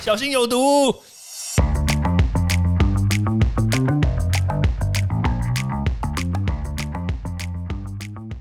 [0.00, 0.94] 小心有毒。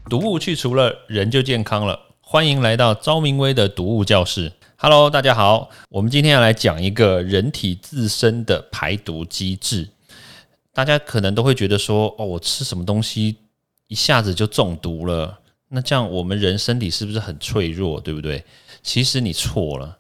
[0.08, 2.00] 毒物去除了，人就健康了。
[2.22, 4.54] 欢迎来到昭明威的毒物教室。
[4.78, 9.90] Hello，大家好，我们今天要来讲一个人体自身的排毒机制。
[10.72, 13.36] 大家可能都会觉得说，哦，我吃什么东西
[13.88, 15.40] 一下子就中毒了？
[15.70, 18.46] 那这样我们人身体是不是很脆弱，对不对？
[18.84, 19.98] 其实你错了。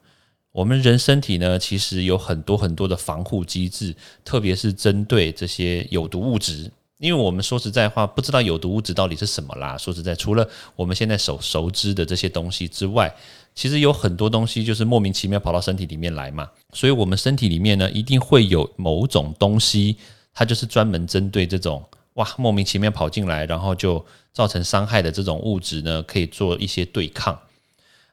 [0.57, 6.71] 我们人身体呢，其实有很多很多的防护机制，特别是针对这些有毒物质。
[6.97, 9.77] 因为我们说实在话，不知道有毒物质到底是什么啦。
[9.77, 13.15] 说实在，除了我们现在熟熟知的这些东西之外，
[13.53, 16.49] 其实有很多东西就是莫名其妙跑到身体里面来嘛。
[16.73, 19.97] 所以，我们身体里面呢，一定会有某种东西，
[20.33, 24.03] 它就是专门针对这种哇莫名其妙跑进来，然后就
[24.33, 27.39] 造成伤害的这种物质呢，可以做一些对抗。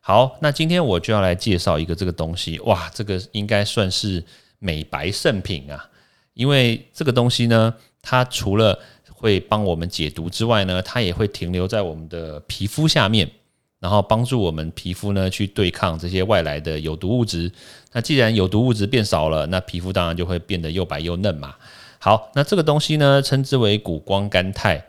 [0.07, 4.23] 好，那今天我就要来介绍一个这个东西，哇，这个应该算是
[4.59, 5.88] 美白圣品啊，
[6.35, 7.74] 因为这个东西呢。
[8.07, 8.79] 它除了
[9.15, 13.27] 会帮我们解毒之外呢，它也会停留在我们的皮肤下面，
[13.80, 17.51] 然后帮助我们皮肤呢去对抗这些外来的有毒物质。
[17.93, 21.55] 那既然有毒物质变少了，那皮肤当然就会变得又白又嫩嘛。
[21.99, 24.85] 好，那这个东西呢，称之为谷胱甘肽。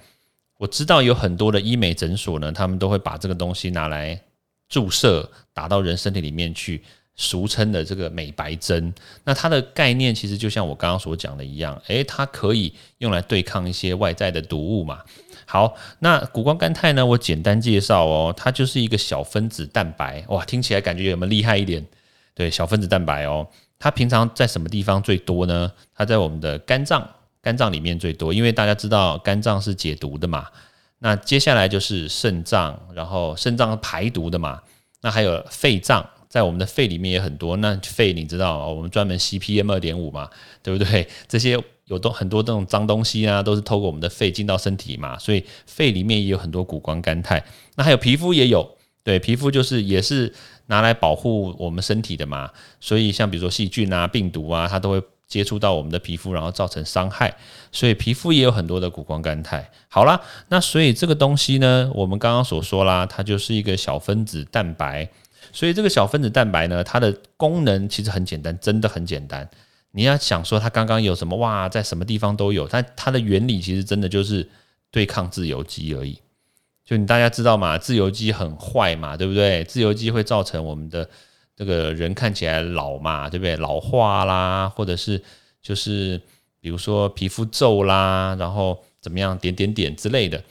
[0.57, 4.22] 我知道有很多的医美诊所呢，他们都会把这个东西拿来
[4.69, 6.83] 注射，打到人身体里面去。
[7.17, 14.99] 俗称的这个美白针，那它的概念其实就像我刚刚所讲的一样，诶，它可以用来对抗一些外在的毒物嘛。
[15.45, 21.88] 好，那谷胱甘肽呢，我简单介绍哦，它就是一个小分子蛋白，哇，听起来感觉有没有厉害一点？
[22.33, 23.47] 对，小分子蛋白哦，
[23.79, 25.72] 它平常在什么地方最多呢？
[25.95, 27.09] 它在我们的肝脏，
[27.41, 30.50] 肝脏里面最多，因为大家知道肝脏是解毒的嘛。
[30.99, 34.61] 那接下来就是肾脏，然后肾脏排毒的嘛。
[35.01, 36.09] 那还有肺脏。
[36.27, 40.29] 在我们的肺里面也很多，那肺你知道，我们专门吸 PM 二点五嘛，
[40.61, 41.07] 对不对？
[41.29, 47.41] 这些有都很多这种脏东西啊，都是透过我们的肺进到身体嘛，所以肺里面也有很多谷胱甘肽。
[47.75, 48.69] 那还有皮肤也有，
[49.01, 50.33] 对，皮肤就是也是
[50.66, 52.51] 拿来保护我们身体的嘛，
[52.81, 55.01] 所以像比如说细菌啊、病毒啊，它都会
[55.35, 57.35] 接触到我们的皮肤，然后造成伤害，
[57.69, 59.69] 所以皮肤也有很多的谷胱甘肽。
[59.90, 65.09] 好啦，那所以这个东西呢，我们刚刚所说啦，它就是一个小分子蛋白。
[65.51, 69.45] 所以这个小分子蛋白呢，它的功能其实很简单，真的很简单。
[69.91, 74.50] 你要想说它刚刚有什么哇，在什么地方都有，但它的原理其实真的就是
[74.90, 76.18] 对抗自由基而已。
[76.85, 79.66] 就你大家知道嘛，自由基很坏嘛，对不对？
[79.66, 81.09] 自由基会造成我们的
[81.55, 83.55] 这个人看起来老嘛，对不对？
[83.57, 85.21] 老化啦，或者是
[85.61, 86.21] 就是
[86.59, 90.44] 比如说皮肤皱啦，然后怎么样点点点之类的。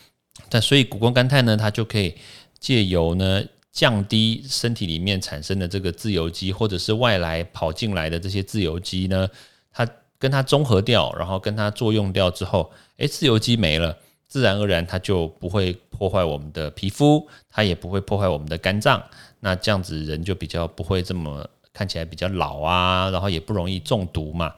[0.48, 2.14] 但所以谷胱甘肽呢，它就可以
[2.58, 3.44] 借由呢。
[3.74, 9.28] 降低身体里面产生的这个自由基，或者是外来跑进来的这些自由基呢，
[9.72, 9.84] 它
[10.16, 13.98] 跟它中和掉，然后跟它作用掉之后，诶，自由基没了，
[14.28, 19.02] 自然而然它就不会破坏我们的皮肤，它也不会破坏我们的肝脏，
[19.44, 24.54] 那这样子人就比较不会这么看起来比较老啊，然后也不容易中毒嘛。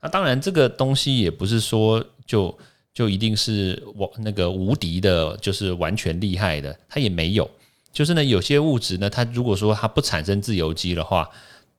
[0.00, 2.58] 那当然这个东西也不是说就
[2.94, 7.48] 就一定是我那个无敌的，就是完全厉害的，它也没有。
[7.92, 11.28] 就是呢，有些物质呢，它如果说它不产生自由基的话，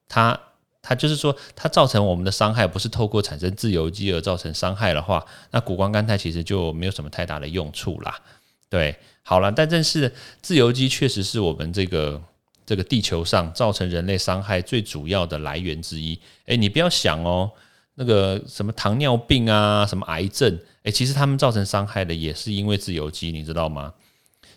[0.07, 0.39] 它
[0.83, 8.19] 它就是说它造成我们的伤害不是透过产生自由基而造成伤害的话，那谷胱甘肽其实就没有什么太大的用处啦。
[8.69, 12.22] 对，好了，但正是自由基确实是我们这个
[12.71, 16.17] 这个地球上造成人类伤害最主要的来源之一。
[16.45, 17.51] 诶，你不要想哦，
[17.95, 23.93] 那个什么糖尿病啊，什么癌症，诶，其实他们造成伤害的也是因为自由基，你知道吗？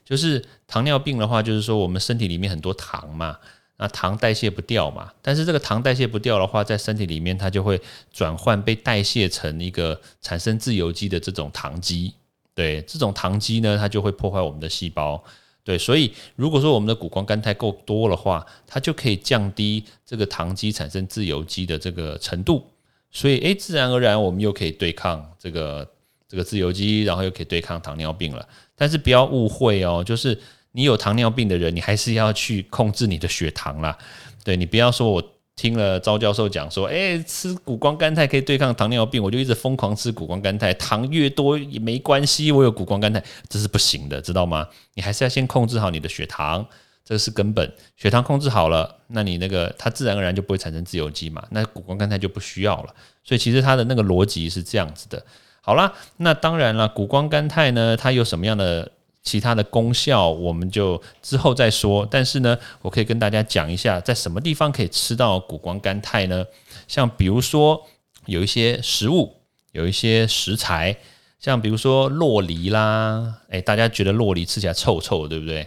[0.04, 3.36] 就是糖尿病的话，就是说我们身体里面很多糖嘛，
[3.78, 7.80] 那糖代谢不掉嘛，但是这个糖代谢不掉的话，在身体里面它就会
[8.12, 12.14] 转换被代谢成一个产生自由基的这种糖基，
[12.54, 15.20] 对，这种糖基呢，它就会破坏我们的细胞，
[15.64, 22.64] 对，所以如果说我们的谷胱甘肽够多的话，它就可以降低这个糖基产生自由基的这个程度，
[23.10, 25.90] 所以诶，自然而然我们又可以对抗这个。
[26.26, 28.48] 这个自由基，然后又可以对抗糖尿病了。
[28.74, 30.36] 但是不要误会哦，就是
[30.72, 33.96] 你有糖尿病的人，你还是要去控制你的血糖啦。
[34.42, 35.22] 对你不要说我
[35.56, 44.68] 听了赵教授讲说，哎，吃谷胱甘肽可以对抗糖尿病，我就一直疯狂吃谷胱甘肽，糖越多也没关系，我有谷胱甘肽，这是不行的，知道吗？
[44.94, 46.66] 你还是要先控制好你的血糖，
[47.04, 47.72] 这是根本。
[47.96, 52.94] 血糖控制好了，那你那个它自然而然就不会产生自由基嘛，那谷胱甘肽就不需要了。
[53.22, 55.24] 所以其实它的那个逻辑是这样子的。
[55.60, 58.90] 好啦，那当然了，谷胱甘肽呢，它有什么样的
[59.24, 62.06] 其他的功效我们就之后再说。
[62.08, 66.44] 但是呢，我可以跟大家讲一下，在什么地方可以吃到谷胱甘肽呢？
[66.86, 67.82] 像比如说
[68.26, 69.34] 有一些食物，
[69.72, 70.96] 有一些食材，
[71.40, 75.66] 像比如说洛梨啦，诶，大家觉得洛梨吃起来臭臭，对不对？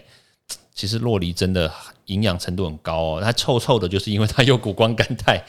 [0.72, 1.70] 其实洛梨真的
[2.06, 5.44] 营养程度很高哦，它臭臭的，就是因为它有谷胱甘肽。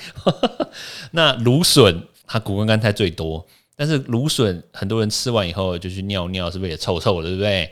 [1.14, 3.46] 那芦笋它谷胱甘肽最多，
[3.76, 7.72] 但是芦笋很多人吃完以后就去尿尿，是不是也臭臭的，对不对？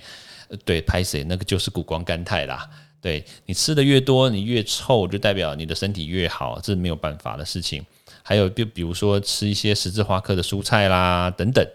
[0.66, 2.70] 对，拍谁那个就是谷胱甘肽啦。
[3.02, 7.86] 对你吃的越多，你越臭，就代表你的身体越好，这是没有办法的事情。
[8.24, 11.66] 还有就比如说吃一些十字花科的蔬菜啦，等等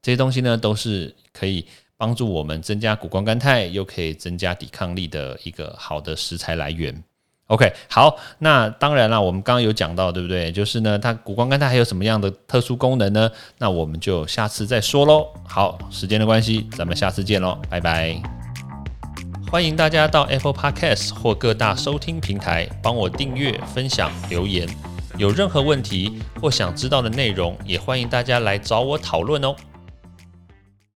[0.00, 1.66] 这些东西呢，都是可以。
[2.00, 7.02] 帮助我们增加谷胱甘肽，又可以增加抵抗力的一个好的食材来源。
[7.48, 10.52] OK，好，那当然了，我们刚刚有讲到，对不对？
[10.52, 13.30] 就是呢，它谷胱甘肽还有什么样的特殊功能呢？
[13.56, 15.26] 那我们就下次再说喽。
[15.46, 18.20] 好，时间的关系，咱们下次见喽，拜拜。
[19.50, 24.68] 欢迎大家到 Apple Podcast 或各大收听平台帮我订阅、分享、留言。
[25.16, 29.56] 有任何问题或想知道的内容，也欢迎大家来找我讨论哦。